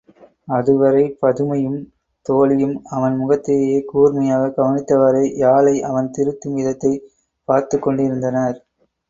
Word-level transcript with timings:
அதுவரை 0.47 1.17
பதுமையும், 1.21 1.77
தோழியும் 2.25 2.81
அவன் 2.89 3.15
முகத்தையே 3.15 3.85
கூர்மையாகக் 3.93 4.57
கவனித்தவாறே 4.57 5.35
யாழை 5.35 5.83
அவன் 5.83 6.11
திருத்தும் 6.17 6.53
விதத்தைப் 6.53 7.03
பார்த்துக் 7.47 7.81
கொண்டிருந்தனர். 7.81 8.65